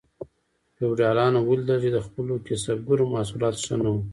فیوډالانو 0.75 1.39
ولیدل 1.43 1.77
چې 1.83 1.89
د 1.95 1.99
خپلو 2.05 2.33
کسبګرو 2.47 3.11
محصولات 3.13 3.55
ښه 3.63 3.75
نه 3.83 3.89
وو. 3.93 4.01